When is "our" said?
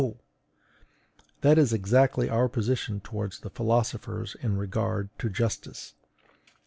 2.27-2.49